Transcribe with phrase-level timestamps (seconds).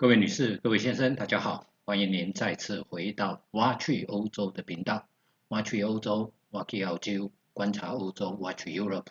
[0.00, 5.08] 各位女士、各位先生，大家好，欢迎您再次回到挖去欧洲的频道。
[5.48, 9.06] 挖去欧洲，挖去澳洲，观察欧洲，挖去 Europe。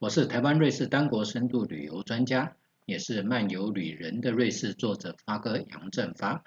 [0.00, 6.42] 我是台湾瑞士单国深度旅游专家，也是漫游旅人的瑞士作者发哥杨振发。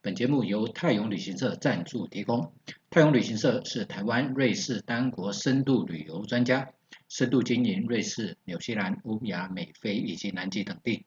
[0.00, 2.54] 本节目由泰永旅行社赞助提供。
[2.88, 6.70] 泰永旅行社是台湾瑞士单国深度旅游专家，
[7.10, 11.04] 深度经营瑞士、纽西兰、欧亚、美菲以及南极等地。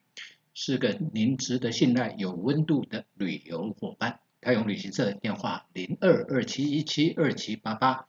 [0.53, 4.19] 是个您值得信赖、有温度的旅游伙伴。
[4.41, 8.05] 泰永旅行社电话零二二七一七二七八八，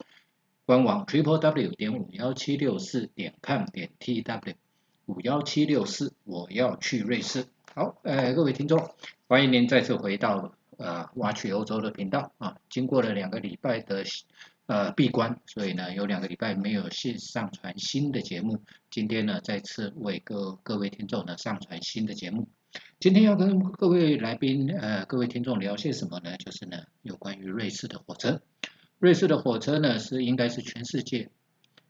[0.65, 4.55] 官网 triple w 点五幺七六四点 com 点 t w
[5.07, 7.47] 五幺七六四，我要去瑞士。
[7.75, 8.91] 好，呃，各位听众，
[9.29, 12.57] 欢迎您再次回到呃挖取欧洲的频道啊。
[12.69, 14.05] 经过了两个礼拜的。
[14.73, 18.65] 呃，闭关，所以呢，有两个礼拜没有线上传新的节目。
[18.91, 22.49] 今天呢，再次为各各位听众呢上传新的节目。
[22.99, 26.39] 今天要跟各位来宾呃，各位听众聊些什么呢？
[26.39, 28.41] 就是呢，有关于瑞士的火车。
[28.99, 31.29] 瑞士的火车呢，是应该是全世界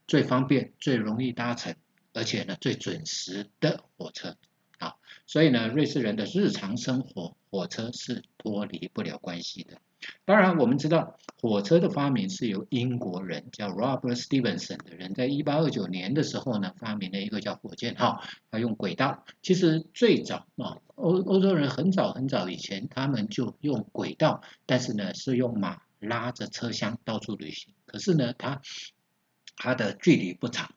[0.05, 1.73] 最方便、最容易搭乘，
[2.11, 4.35] 而且呢最准时的火车。
[4.79, 9.77] 啊，所以呢，瑞士人的日常生活，火车是脱离不了关系的。
[10.25, 19.25] 当然，我们知道火车的发明是由英国人叫 Robert Stevenson 的人，在一八二九年的时候呢，发明了一个叫火箭号，他用轨道。
[19.41, 27.73] 其实最早啊，欧欧洲人很早很早以前，他们就用轨道，但是呢，是用马拉着车厢到处旅行。
[27.85, 28.61] 可是呢，它
[29.55, 30.73] 它的距离不长。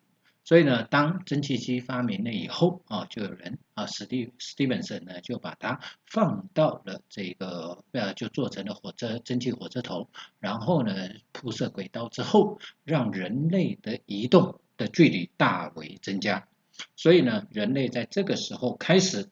[0.47, 10.95] 所以呢，当蒸汽机发明了以后啊，就有人啊，史蒂史蒂文森呢，就把它放到了这个呃，就做成了火车蒸汽火车头，然后呢
[11.33, 16.47] 铺设轨道之后，让人类的移动的距离大为增加。
[16.95, 19.29] 所以呢，人类在这个时候开始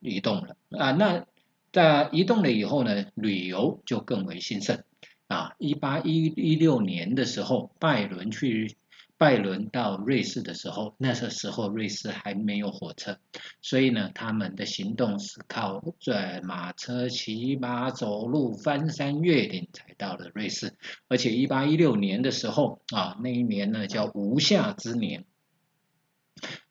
[0.00, 0.90] 移动了啊。
[0.90, 1.26] 那
[1.70, 4.82] 在移动了以后呢，旅游就更为兴盛
[5.28, 5.54] 啊。
[5.58, 8.76] 一八一一六年的时候，拜伦去。
[9.18, 13.18] 拜伦到瑞士的时候，那个时候瑞士还没有火车，
[13.62, 20.74] 所以呢，他们的行动是靠在马车、骑马、走路、翻山越岭才到了瑞士。
[21.08, 25.24] 而且，一八一六年的时候啊，那一年呢叫无夏之年。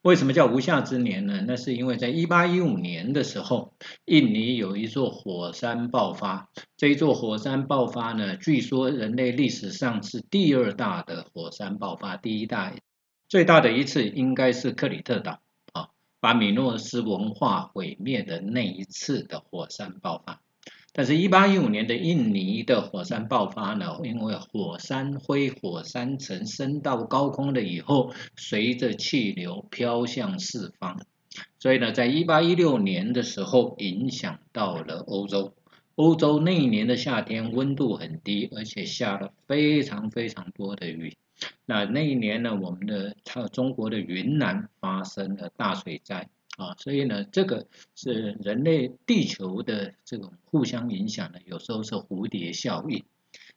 [0.02, 1.42] 为什么叫无夏之年呢？
[1.46, 6.48] 那是因为在一八一五年的时候，印尼有一座火山爆发。
[6.76, 12.72] 这一座火山爆发呢，据说人类历史上是第二大的火山爆发，第一大
[13.28, 15.40] 最大的一次应该是克里特岛
[15.72, 15.88] 啊，
[16.20, 20.40] 把米诺斯文化毁灭的那一次的火山爆发。
[20.98, 30.98] 但是，一八一五年的印尼的火山爆发呢，因为火山灰、火山层升到高空了以后，随着气流飘向四方，
[31.58, 35.52] 所以呢，在一八一六年的时候，影响到了欧洲。
[35.96, 41.14] 欧洲那一年的夏天温度很低，而且下了非常非常多的雨。
[41.66, 46.30] 那那一年呢，我们的它中国的云南发生了大水灾。
[46.56, 53.04] 啊，所以呢，这个是人类地球的这种互相影响的，有时候是蝴蝶效应。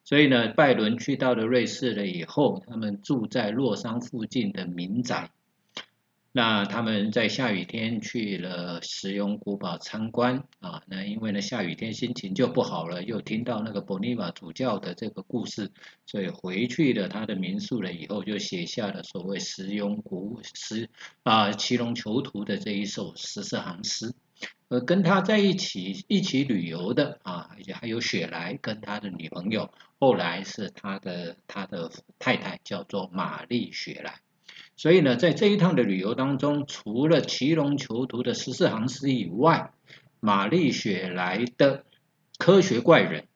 [0.04, 5.32] 所以呢，拜伦去到了瑞士了以后，他们住在洛桑附近的民宅。
[6.32, 15.72] 那他们在下雨天去了石庸古堡参观啊，那因为呢下雨天心情就不好了，又听到那个博尼瓦主教的这个故事，
[16.06, 20.92] 所以回去了他的民宿了以后，就写下了所谓石庸古石
[21.24, 24.14] 啊骑龙囚徒的这一首十四行诗。
[24.70, 34.22] 而跟他在一起一起旅游的啊，而且还有雪莱跟他的女朋友，后来是他的他的太太叫做玛丽雪莱。
[34.80, 39.74] 所以呢，在这一趟的旅游当中，除了骑龙囚徒的十四行诗以外，
[40.22, 41.84] 玛丽雪莱的
[42.38, 43.28] 科学怪人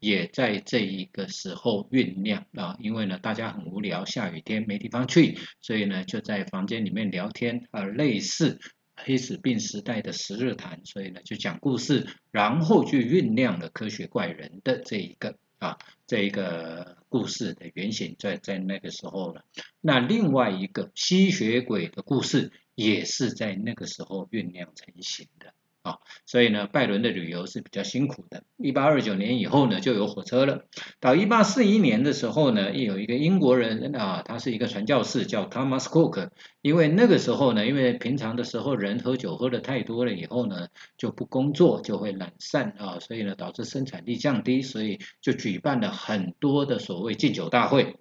[0.00, 2.76] 也在这一个时候酝酿啊。
[2.78, 8.60] 因为呢，大家很无聊，下雨天没地方去，所以呢，就在房间里面聊天啊，类似
[8.96, 15.38] 黑死病时代的十日谈，所以呢，就讲故事，然后就酝酿了科学怪人的这一个。
[15.58, 19.44] 啊，这一个故事的原型在在那个时候了。
[19.80, 25.54] 那另外一个吸血鬼的故事也是在那个时候酝酿成型的。
[25.86, 28.42] 啊，所以呢，拜伦的旅游是比较辛苦的。
[28.56, 30.64] 一八二九年以后呢，就有火车了。
[30.98, 36.30] 到一八四一年的时候呢，又有一个英国人啊，他是一个传教士，叫 Thomas Cook。
[36.60, 40.66] 因为那个时候呢，因为平常的时候人喝酒喝的太多了以后呢，
[40.96, 47.96] 就不工作，就会懒散啊，所以呢，导致生产力降低，所以就举办了很多的所谓敬酒大会。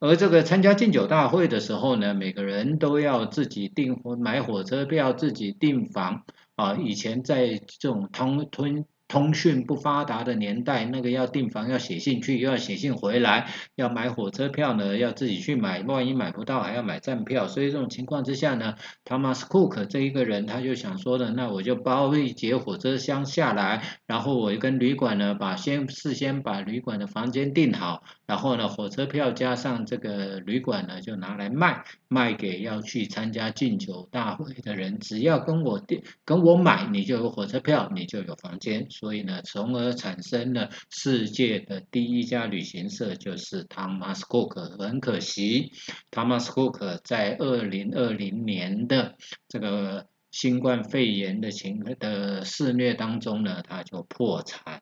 [0.00, 6.24] 而这个参加敬酒大会的时候呢，每个人都要自己订买火车票，自己订房。
[6.62, 38.86] 啊，以前在这种通通通讯不发达的年代，那个要订房要写信去，又要写信回来，要买火车票呢，要自己去买，万一买不到还要买站票，所以这种情况之下呢，Thomas Cook 这一个人他就想说的，那我就包一节火车厢下来，然后我跟旅馆呢把先事先把旅馆的房间订好，然后呢火车票加上这个旅馆呢就拿来卖，卖给要去参加敬酒大会的人，只要跟我订跟我买，你就有火车票，你就有房间。
[38.88, 44.78] 所以呢，从而产生了世界的第一家旅行社，就是 Thomas Cook。
[44.82, 45.72] 很可惜
[46.10, 54.80] ，Thomas Cook 在二零二零年的这个新冠肺炎的情的肆虐当中呢，他就破产。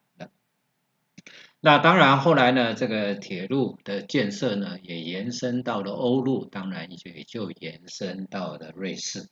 [1.62, 9.28] 那当然，后来呢，这个铁路的建设呢，也延伸到了欧陆，当然也就延伸到了瑞士。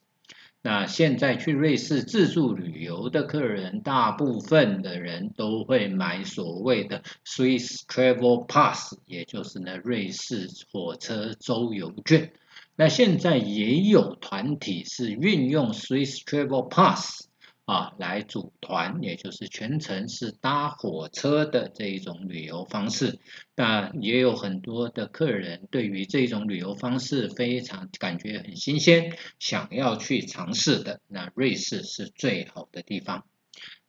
[0.61, 12.33] 那现在去瑞士自助旅游的客人，大部分的人都会买所谓的 Swiss Travel Pass，也就是呢瑞士火车周游券。
[12.75, 17.28] 那现在也有团体是运用 Swiss Travel Pass。
[17.69, 23.19] 啊，来组团，也就是全程是搭火车的这一种旅游方式。
[23.55, 30.99] 那也有很多的客人对于这种旅游方式非常感觉很新鲜，想要去尝试的。
[31.07, 33.25] 那瑞士是最好的地方。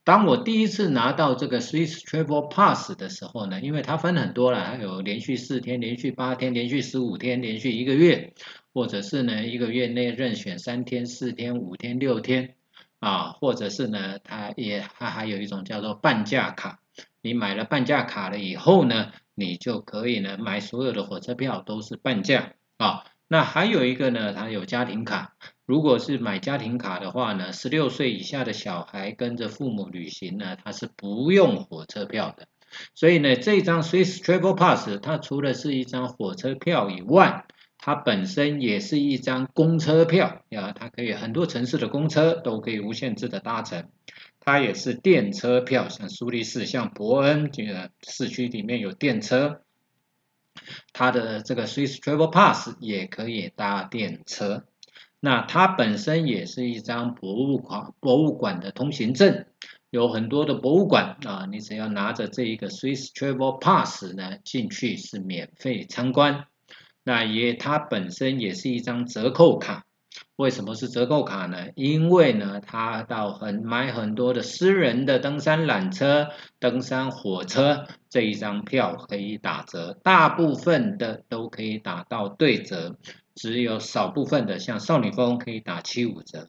[0.04, 8.34] 当我第一次拿到这个 Swiss Travel Pass 的时候呢，因为它分很多了，它有连续四天、连续八天、连续十五天、连续一个月，
[8.74, 12.56] 或者是呢一个月内任选三天、四天、五天、六天。
[13.00, 16.80] 啊，或者是呢，它也它还有一种叫做半价卡，
[17.20, 23.04] 你买了半价卡了以后呢，你就可以呢买所有的火车票都是半价啊。
[23.26, 32.48] 那还有一个呢，它有家庭卡，如果是买家庭卡的话呢，十六岁以下的小孩跟着父母旅行呢，它是不用火车票的。
[32.94, 37.46] 所以呢，这张 Swiss Travel Pass 它除了是一张火车票以外，
[37.82, 43.88] 它本身也是一张公车票啊，它可以很多城市的公车都可以无限制的搭乘。
[44.38, 49.62] 它也是电车票，像苏黎世、像伯恩这个市区里面有电车，
[50.92, 54.64] 它的这个 Swiss Travel Pass 也可以搭电车。
[55.18, 59.46] 那它本身也是一张博物馆博物馆的通行证，
[59.88, 66.46] 有很多的博物馆啊，你只要拿着这一个 Swiss Travel Pass 呢进去是免费参观。
[67.10, 69.84] 那也，它本身也是一张折扣卡。
[70.36, 71.66] 为什么是折扣卡呢？
[71.74, 76.28] 因为呢，它到很买很多的私人的登山缆车、
[76.60, 82.96] 登山火车这一张票可以打折，大部分的都可以打到对折，
[83.34, 86.48] 只有少部分的像少女峰可以打七五折。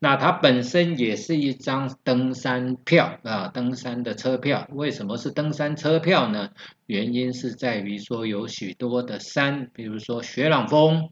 [0.00, 4.68] 那它本身也是一张登山票啊，登山的车票。
[4.70, 6.50] 为什么是登山车票呢？
[6.86, 11.10] 原因是在于说有许多的山，比如说雪朗峰，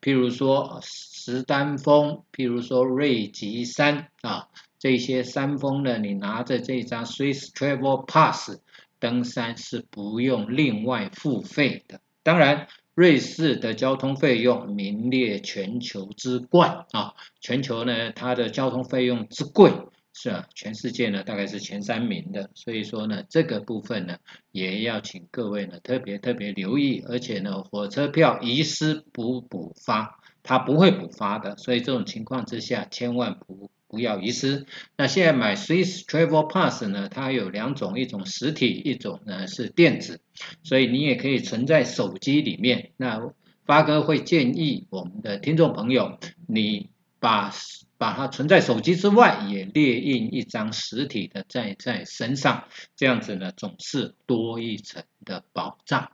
[0.00, 4.48] 譬如说石丹峰，譬如说瑞吉山啊，
[4.78, 8.60] 这些山峰呢，你拿着这张 Swiss Travel Pass
[9.00, 12.00] 登山是不用另外付费的。
[12.22, 12.68] 当然。
[12.98, 17.14] 瑞士的交通费用名列全球之冠啊！
[17.40, 19.70] 全球呢，它的交通费用之贵
[20.12, 22.50] 是啊，全世界呢大概是前三名的。
[22.54, 24.18] 所以说呢，这个部分呢，
[24.50, 27.04] 也要请各位呢特别特别留意。
[27.06, 31.56] 而且呢，火车票遗失不补发，它不会补发的。
[31.56, 33.70] 所以这种情况之下，千万不。
[33.88, 34.66] 不要遗失。
[34.96, 37.08] 那现在买 Swiss Travel Pass 呢？
[37.08, 40.20] 它有两种，一种实体，一种呢是电子。
[40.62, 42.90] 所以你也可以存在手机里面。
[42.96, 43.32] 那
[43.64, 47.50] 发哥会建议我们的听众朋友，你把
[47.96, 52.64] 把它存在手机之外，也列印一张实体的在在身上，
[52.94, 56.12] 这样子呢总是多一层的保障。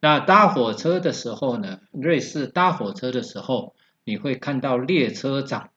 [0.00, 3.74] 那搭火车的时候呢，瑞士搭火车的时候，
[4.04, 5.70] 你会看到列车长。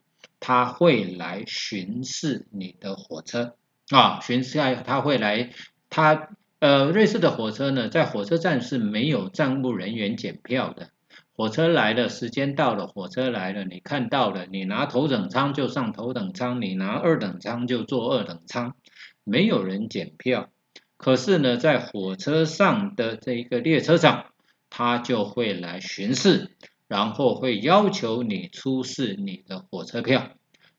[0.45, 3.55] 他会来巡视你的火车
[3.89, 5.51] 啊，巡视下他会来，
[5.89, 10.89] 他呃，瑞士的火车呢，在火车站是没有站务人员检票的。
[11.31, 18.75] 火车来了，时间到了，火车来了，你看到了，你拿头等舱就上头等舱，你拿二等舱就坐二等舱，
[19.23, 20.49] 没有人检票。
[20.97, 24.25] 可是呢，在火车上的这一个列车长，
[24.69, 26.51] 他就会来巡视。
[26.87, 30.29] 然后会要求你出示你的火车票。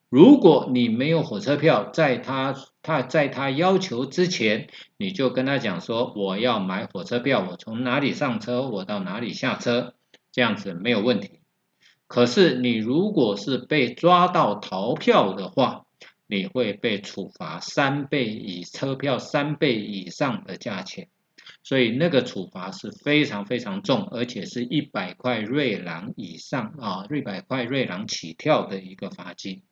[0.08, 9.94] 如果你没有火车票，在他他在他要求之前，你就跟他讲说我要买火车票，我从哪里上车，我到哪里下车，
[10.30, 11.40] 这样子没有问题。
[12.06, 15.86] 可是你如果是被抓到逃票的话，
[16.28, 21.08] 你会被处罚三倍以车票三倍以上的价钱，
[21.64, 29.62] 所以那个处罚是非常非常重，而且是一百块瑞郎以上啊，一百块瑞郎起跳的一个罚金。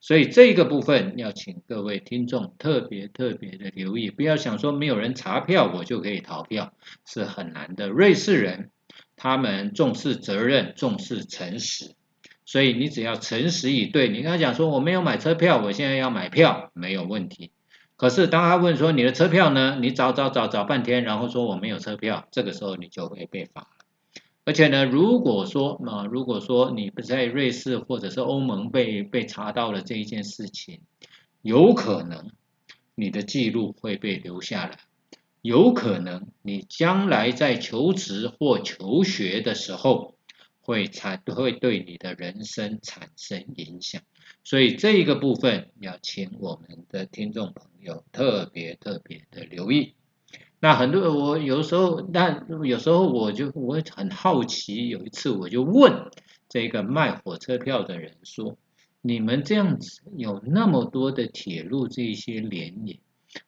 [0.00, 6.74] 所以这个部分要请各位听众特别特别的留意，不要想说没有人查票我就可以逃票，
[7.06, 7.88] 是很难的。
[7.88, 8.70] 瑞士人
[9.16, 11.94] 他们重视责任，重视诚实，
[12.44, 17.52] 所以你只要诚实以对，你跟他讲说我没有买车票，我现在要买票没有问题。
[17.98, 19.76] 可是当他问说你的车票呢？
[19.82, 23.68] 你找找找找半天，然后说我没有车票，这个时候你就会被罚。
[24.44, 30.80] 而且呢，如果说啊，如果说你不在瑞士或者是欧盟被被查到了这一件事情，
[31.42, 32.30] 有可能
[32.94, 34.78] 你的记录会被留下来，
[35.42, 40.14] 有可能你将来在求职或求学的时候
[40.60, 44.02] 会产会对你的人生产生影响，
[44.44, 49.94] 所以这一个部分要请我们的听众朋友特别特别的留意。
[50.60, 56.10] 那很多我有时候，那有时候我就我很好奇，有一次我就问
[56.48, 58.56] 这个卖火车票的人说
[59.00, 62.98] ：“你们这样子有那么多的铁路这些联营，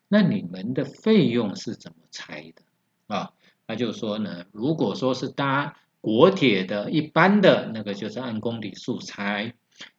[0.06, 2.62] 那你们的费用是怎么拆的？”
[3.09, 3.32] 啊，
[3.66, 9.54] 他就说呢，如果说是搭国铁的一般的那个，就是按公里数拆。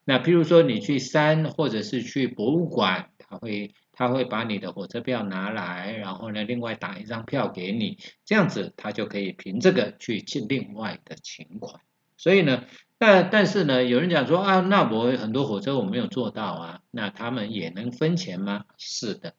[0.06, 3.74] 那譬如说你去山或者是去博物馆，他会。
[3.94, 11.82] 他会把你的火车票拿来，然后呢，另外打一张票给你，这样子他就可以凭这个去进另外的请款。
[12.18, 12.64] 所以呢，
[12.98, 18.66] 但但是呢，有人讲说啊，那我很多火车我没有做到啊，那他们也能分钱吗？
[18.76, 19.36] 是的，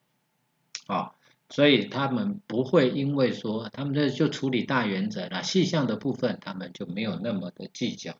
[0.86, 1.12] 啊，
[1.48, 8.14] 所以他们不会因为说他们这就处理大原则了，细项的部分他们就没有那么的计较。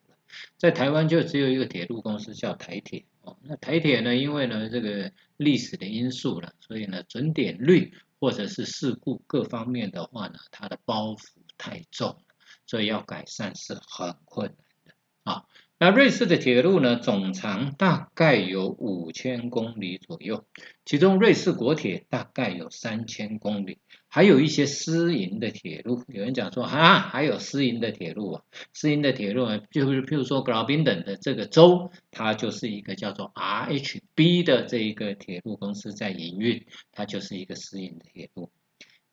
[0.57, 3.05] 在台湾就只有一个铁路公司叫台铁。
[3.23, 4.17] 哦，那台铁呢？
[4.17, 12.21] 因为呢这个历史的因素了，所以呢准点率或者是事故各方面的话呢，它的包袱太重，
[12.67, 15.45] 所以要改善是很困难的啊。
[15.83, 20.45] 那瑞士的铁路呢，总长大概有五千公里左右，
[20.85, 23.79] 其中瑞士国铁大概有三千公里。
[24.07, 38.53] 还有一些私营的铁路，有人讲说啊，还有私营的铁路啊，私营的铁路啊，就是譬如说格劳宾登的这个州，它就是一个叫做 RHB 的这一个铁路公司在营运，它就是一个私营的铁路。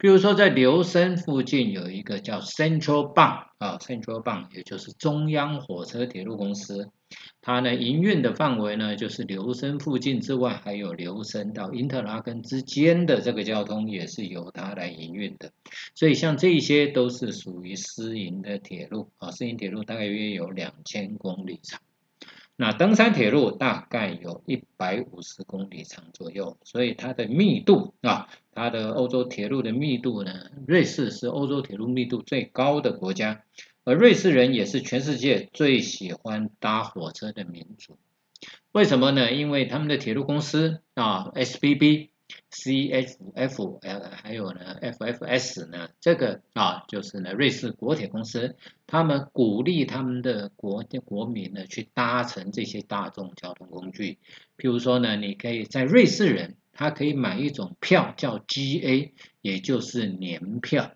[0.02, 6.90] 比如说，在留声附近有一个叫 Central Bank 啊，Central Bank 也就是中央火车铁路公司，
[7.42, 15.52] 它呢营运的范围呢就是留声附近之外，还有留声到因特拉根之间的这个交通也是由它来营运的。
[15.96, 21.82] 所以像这些都是属于私营的铁路啊，私营铁路大概约有两千公里长。
[22.56, 28.28] 那登山铁路大概有一百五十公里长左右，所以它的密度啊，
[28.60, 33.44] 它的欧洲铁路的密度呢，瑞士是欧洲铁路密度最高的国家，
[33.86, 37.98] 而瑞士人也是全世界最喜欢搭火车的民族。
[38.74, 39.32] 为什么呢？
[39.32, 42.10] 因为他们的铁路公司啊，SBB。
[42.52, 54.20] C F F 呃还有呢 F F S 呢，这个啊就是呢瑞士国铁公司，他们鼓励他们的国国民呢去搭乘这些大众交通工具。
[54.60, 60.94] 譬如说呢，你可以在瑞士人，他可以买一种票叫 G A，也就是年票。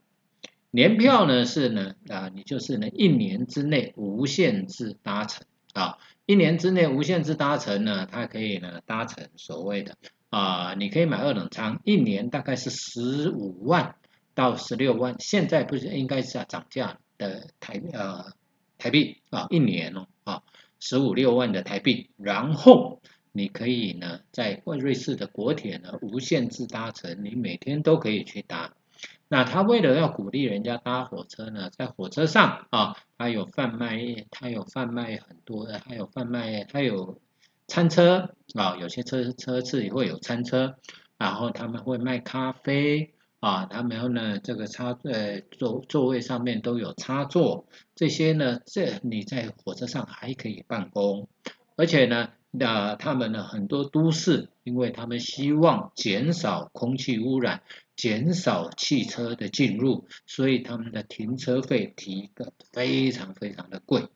[0.72, 9.98] 年票呢是呢啊，你就是呢一年之内无限制搭乘啊，一年之内无限制搭乘呢，它可以呢搭乘所谓的。
[10.30, 13.96] 啊，你可以买二等舱，一年大概是十五万
[14.34, 18.32] 到十六万，现在不是应该是要涨价的台呃
[18.78, 20.44] 台币啊，一年哦啊
[20.80, 23.02] 十五六万的台币，然后
[23.34, 28.74] 你可以呢在瑞士的国铁呢无限制搭乘，你每天都可以去搭。
[29.28, 37.20] 那他为了要鼓励人家搭火车呢，在火车上啊，他有贩卖，他有贩卖很多的，还有贩卖，他有。
[37.66, 40.76] 餐车啊，有些车车次也会有餐车，
[41.18, 51.30] 然后他们会卖咖啡啊，他们呢这个插呃座座位上面都有插座，这些呢这你在火车上还可以办公，
[51.78, 57.64] 而且呢那他们呢很多都市，因为他们希望减少空气污染，
[57.96, 64.08] 减少汽车的进入，所以他们的停车费提的非常非常的贵，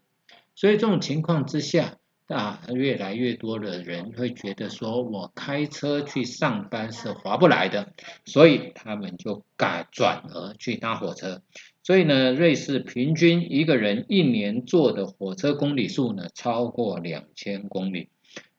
[0.53, 1.97] 所以这种情况之下。
[2.27, 7.93] 啊，越来越多的人会觉得说，我开车去上班是划不来的，
[8.25, 11.41] 所以他们就改转而去搭火车。
[11.83, 18.09] 所以呢，瑞士平均一个人一年坐的火车公里数呢，超过两千公里。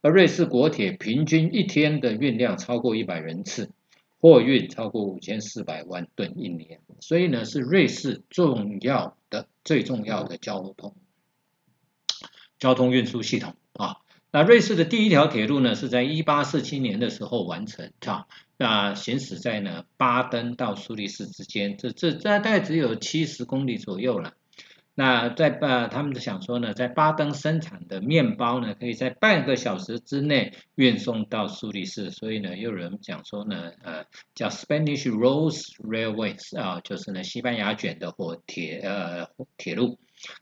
[0.01, 3.71] 而瑞士国铁平均一天的运量超过一百人次，
[4.21, 10.95] 货运超过五千四百万吨一年，所以呢是瑞士重要的最重要的交通
[12.59, 13.97] 交通运输系统啊。
[14.31, 18.27] 那瑞士的第一条铁路呢是在一八四七年的时候完成啊，
[18.57, 24.35] 那行驶在呢巴登到苏黎世之间，这这大概只有七十公里左右了。
[24.99, 40.01] 那在呃，他们想说呢，在巴登生产的面包呢，可以在半个小时之内运送到苏黎世，所以呢，又有人讲说呢，呃，叫 Spanish Rolls Railways 啊，就是呢，西班牙卷的火铁呃铁路。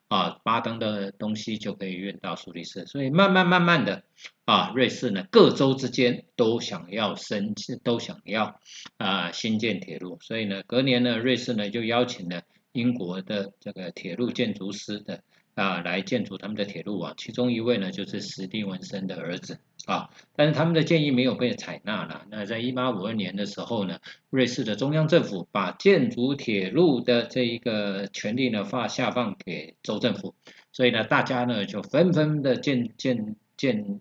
[0.08, 4.04] 啊，巴登的东西就可以运到苏黎世，所以慢慢慢慢的
[4.46, 7.52] 啊，瑞士呢各州之间都想要升，
[7.84, 8.58] 都想要
[8.96, 12.40] 啊新建铁路，所以呢，隔年呢，瑞士呢就邀请了。
[12.76, 15.22] 英国的这个铁路建筑师的
[15.54, 22.26] 啊，来建筑他们的铁路网，其中一位呢就是史蒂文森的儿子啊，但是他们的建议没有被采纳了。
[22.30, 30.34] 那在一八五二年的时候呢，瑞士的中央政府把建筑铁路的这一个权利呢发下放给州政府，
[30.72, 34.00] 所以呢，大家呢就纷纷的建建建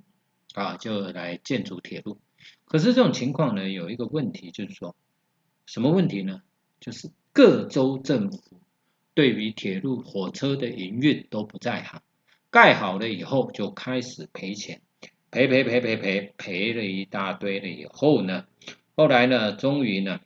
[0.53, 2.19] 啊，就来建筑铁路。
[2.65, 4.93] 可是这种情况呢，有一个问题，就是说
[5.65, 6.41] 什么问题呢？
[6.81, 8.59] 就是各州政府。
[9.15, 12.03] 对于铁路、火车的营运都不在行，
[12.51, 14.81] 盖好了以后就开始赔钱，
[15.31, 18.45] 赔赔赔赔赔赔了一大堆了以后呢，
[18.95, 20.19] 后来呢，终于呢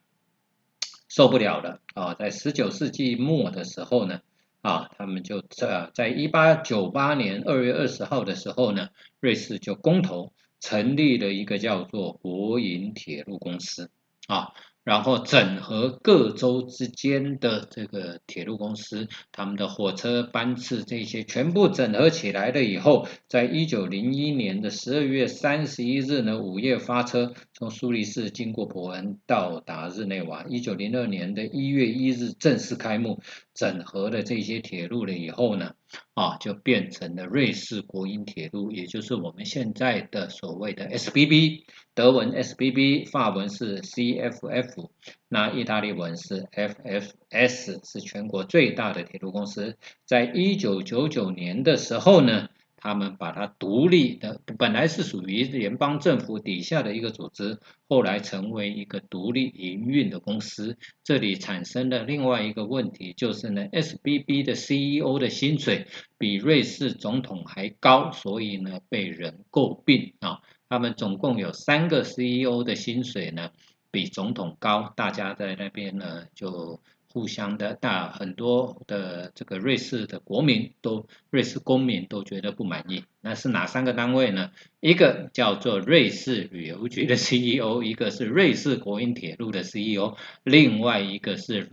[1.08, 4.22] 受不了了啊，在十九世纪末的时候呢，
[4.62, 13.92] 啊，他们就在在一八九八年二月二十号的时候呢，瑞士就公投成立了一个叫做国营铁路公司
[14.28, 14.54] 啊。
[14.90, 30.44] 然后整合各州之间的这个铁路公司，他们的火车班次这些全部整合起来了以后，在一九零一年的十二月三十一日呢，午夜发车，从苏黎世经过伯恩到达日内瓦。
[30.50, 33.22] 一九零二年的一月一日正式开幕，
[33.54, 35.76] 整合了这些铁路了以后呢，
[36.14, 41.64] 啊，就变成了瑞士国营铁路，也就是我们现在的所谓的 SBB。
[41.94, 44.90] 德文 SBB，法文是 CFF，
[45.28, 49.78] 那意大利文是 FFS，是全国最大的铁路公司。
[50.06, 52.50] 在一九九九年的时候呢，
[52.82, 60.78] 他们把它独立的，本来是属于联邦政府底下的一个组织，后来成为一个独立营运的公司。
[61.04, 65.88] 这里产生的另外一个问题，就是呢，SBB 的 CEO 的薪水
[66.18, 70.40] 比瑞士总统还高，所以呢，被人诟病啊。
[70.70, 73.50] 他们总共有三个 CEO 的薪水呢，
[73.92, 76.80] 比总统高，大家在那边呢就
[77.12, 83.04] 互相的，大很多的这个瑞士的国民都，瑞士公民都觉得不满意。
[83.22, 84.52] 那是哪三个单位呢？
[84.80, 91.72] 一个叫做瑞士旅游局的 CEO，一个是瑞士国营铁路的 CEO，另外一个是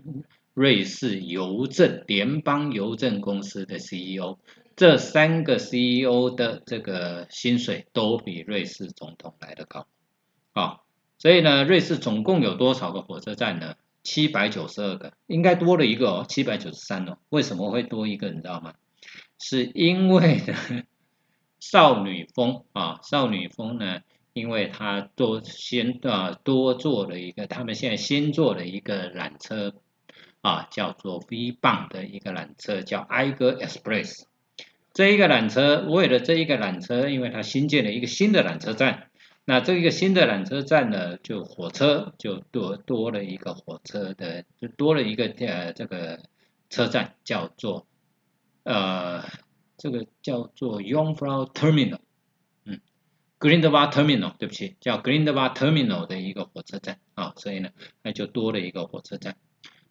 [0.55, 4.39] 瑞士邮政联邦邮政公司的 CEO。
[4.75, 9.87] 这三个 CEO 的这个薪水都比瑞士总统来的高，
[10.53, 10.81] 啊，
[11.19, 13.77] 所以呢，瑞士总共有多少个火车站呢？
[14.07, 17.19] 七百九十二个，应该多了一个哦，七百九十三哦。
[17.29, 18.29] 为什么会多一个？
[18.29, 18.75] 你知道吗？
[19.41, 20.55] 是因为呢
[21.59, 29.75] 少女峰啊，少女峰呢，因为它多先啊多做了一个，他们现在新做了一个缆车
[30.41, 34.23] 啊，叫做 V 棒的一个缆车，叫 i g e r Express。
[34.95, 39.11] 这一个缆车，为了这一个缆车，因为它新建了一个新的缆车站，
[39.49, 46.21] 那这一个新的缆车站呢，就火车就多多了一个火车的，就多了一个呃这个
[46.69, 47.87] 车站，叫做
[48.65, 49.23] 呃
[49.77, 52.01] 这个叫做 Jungfrau Terminal，
[52.65, 52.81] 嗯
[53.39, 57.71] ，Grindwald Terminal，对不起，叫 Grindwald Terminal 的一个火车站啊，所以呢，
[58.03, 59.37] 那就多了一个火车站。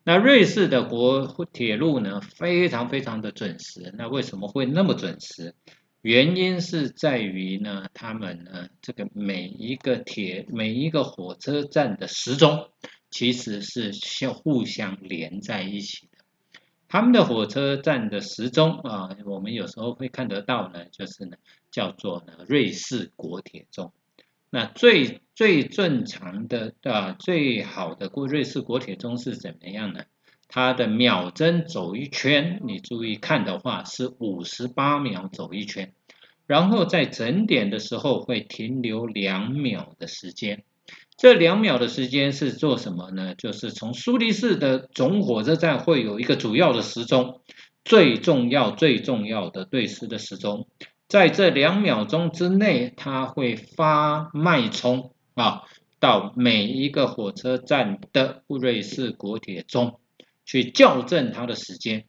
[0.04, 3.94] 那瑞士的国铁路呢，非常非常的准时。
[3.98, 5.56] 那为什么会那么准时？
[6.06, 12.70] 原因是在于呢，他们呢，这个每一个铁每一个火车站的时钟
[13.10, 16.20] 其实是相互相连在一起的。
[16.88, 21.38] 他们的火车站的时钟啊，我们有时候会看得到呢，就是呢，
[21.72, 23.91] 叫做呢瑞士国铁钟。
[24.52, 30.04] 那最最正常的啊，最好的过瑞士国铁钟是怎么样呢？
[30.47, 35.93] 它的秒针走一圈，你注意看的话是五十八秒走一圈，
[36.47, 40.63] 然后在整点的时候会停留两秒的时间。
[41.17, 43.36] 这两秒的时间是做什么呢？
[43.36, 47.41] 就是从苏黎世的总火车站会有一个主要的时钟，
[47.86, 50.67] 最重要最重要的对时的时钟。
[51.08, 55.62] 在这两秒钟之内，它会发脉冲啊，
[55.99, 59.99] 到每一个火车站的布瑞士国铁中
[60.45, 62.05] 去校正它的时间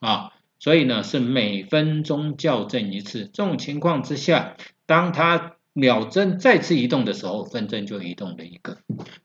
[0.00, 3.30] 啊，所以呢是每分钟校正一次。
[3.32, 8.78] 这种情况之下，当它秒针再次移动的时候，分针就移动了一个。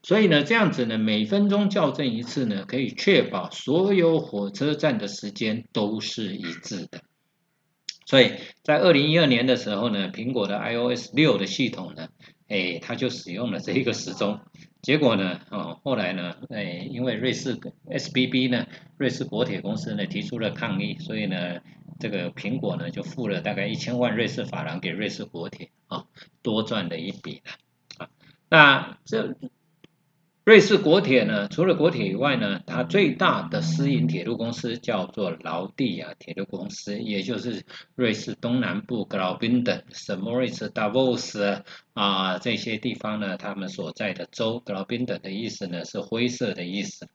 [0.04, 7.01] 所以呢，这样子呢，每分钟校正一次呢，可以确保所有火车站的时间都是一致的。
[8.06, 12.10] 所以在二零一二年的时候呢，苹果的 iOS 六的系统呢，
[12.47, 14.39] 哎，它就使用了这一个时钟。
[14.86, 17.58] 结果呢，哦，后来呢，哎，因为瑞士
[17.89, 18.67] SBB 呢，
[18.98, 21.62] 瑞士国铁公司呢提出了抗议，所以呢，
[22.00, 26.06] 这个苹果呢就付了大概一千万瑞士法郎给瑞士国铁啊，
[26.43, 27.58] 多赚了一笔了
[27.98, 28.10] 啊。
[28.48, 29.36] 那这。
[30.45, 41.63] 瑞士国铁呢，除了国铁以外呢，它最大的私营铁路公司叫做劳地亚铁路公司，也就是瑞士东南部格劳宾登、圣莫瑞斯、达沃斯
[41.95, 44.60] 啊这些地方呢，他们所在的州。
[44.63, 47.08] 格劳宾登的意思呢是灰色的意思。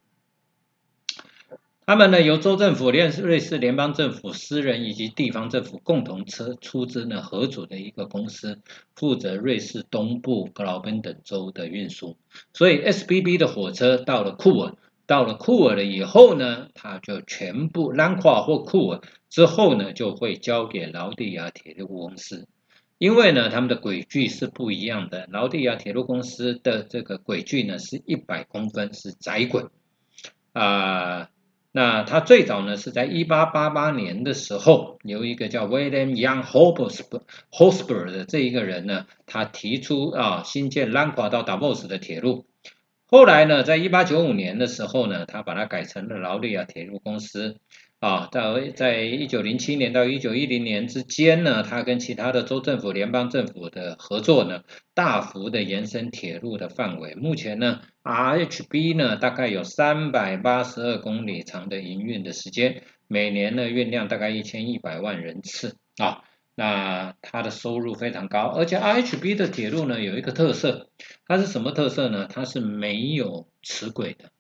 [1.91, 8.61] 他们呢由州政府、联瑞士联邦政府、私人以及地方政府共同出出资呢合组的一个公司，
[8.95, 12.17] 负责瑞士东部格劳宾等州的运输。
[12.53, 14.77] 所以 SBB 的火车到了库尔，
[15.09, 22.47] 到了库尔了以后呢，它就全部拉垮或库尔之后呢，就会交给劳地亚铁路公司。
[22.99, 25.27] 因为呢，他们的轨距是不一样的。
[25.33, 29.65] 劳地亚铁路公司的这个轨距呢是一百公分，是窄轨
[30.53, 31.31] 啊。
[31.73, 42.47] 那他最早呢是在一八八八年的时候，由一个叫 William Young Hosber 的这一个人呢，他提出啊新建兰卡到达沃斯的铁路。
[43.07, 47.59] 后来呢，在一八九五年的时候呢，他把它改成了劳利亚铁路公司。
[48.01, 54.63] 啊，在在一九零七年到一九一零年之间呢，他跟其他的州政府、联邦政府的合作呢，
[54.95, 57.15] 大幅的延伸铁路的范围。
[57.15, 66.25] 目前呢，RHB 呢大概有三百八十二公里长的营运的时间，每年呢运量大概一千一百万人次啊。
[66.55, 70.89] 那它的收入非常高，而且 RHB 的铁路呢有一个特色，
[71.27, 72.27] 它是什么特色呢？
[72.31, 74.31] 它是没有齿轨的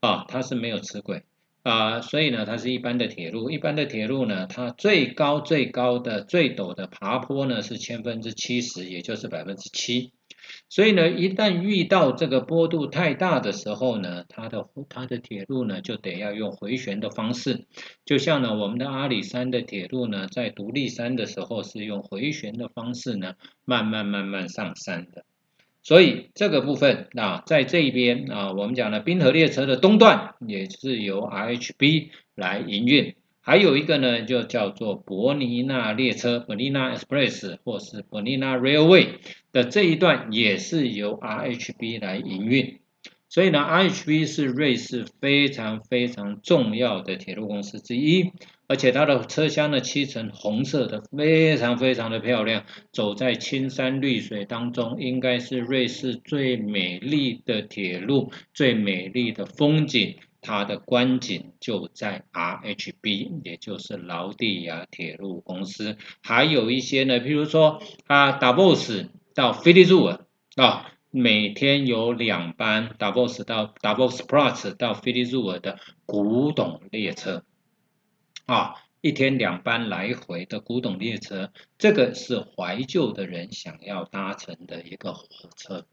[0.00, 1.22] 啊，它是没有齿轨。
[1.62, 3.50] 啊，所以呢，它是一般的铁路。
[3.50, 10.12] 一般的铁路呢，它最高最高的最陡的爬坡呢是千分之七十，也就是百分之七。
[10.70, 17.66] 所以呢，一旦遇到这个坡度太大的时候呢，它的它的铁路呢就得要用回旋的方式。
[18.06, 23.34] 就像呢，我们的阿里山的铁路呢，在独立山的时候是用回旋的方式呢，
[23.66, 25.24] 慢慢慢慢上山的。
[25.82, 39.06] 所以这个部分啊，在这一边啊，我们讲的冰河列车的东段也是由 RHB 来营运，还有一个呢，就叫做伯尼纳列车 （Bernina Express） 或是博尼纳 Railway
[39.52, 42.79] 的这一段也是由 RHB 来营运。
[43.30, 48.32] 所以呢，RHB 是瑞士非常非常重要的铁路公司之一。
[48.66, 52.64] 而且它的车厢呢漆成红色的，非常非常的漂亮。
[52.92, 60.16] 走在青山绿水当中，应该是瑞士最美丽的铁路，最美丽的风景。
[60.42, 65.98] 它的观景就在 RHB，也就是劳蒂亚铁路公司。
[66.22, 70.24] 还有一些呢，比如说啊，Davos 到菲利入尔
[70.56, 77.44] 啊，每天有两班 Davos 到 Davos Plus 到菲利入尔的古董列车。
[78.46, 85.24] 啊，一天两班来回的古董列车，这个是怀旧的人想要搭乘的一个火
[85.56, 85.86] 车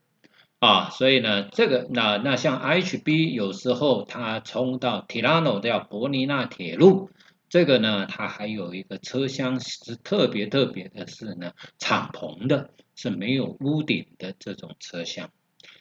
[0.58, 7.10] 啊，所以呢，这个那那像 HB 有时候它冲到 Tirano 叫伯尼纳铁路，
[7.48, 15.30] 这个呢，它还有一个车厢是特别特别的是呢，敞篷的，是没有屋顶的这种车厢。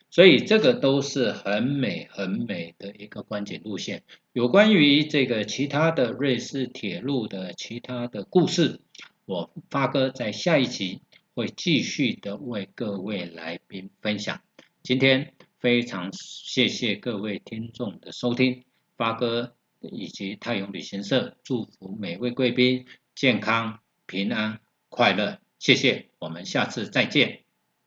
[0.10, 4.04] 所以这个都是很美很美的一个观景路线。
[4.32, 8.80] 有关于这个其他的瑞士铁路的其他的故事，
[9.26, 11.02] 我发哥在下一集
[11.36, 14.40] 会继续的为各位来宾分享。
[14.82, 18.64] 今天非常谢谢各位听众的收听，
[18.96, 19.57] 发哥
[19.92, 27.47] 以及泰永旅行社祝福每位贵宾健康平安快乐，谢谢，我们下次再见。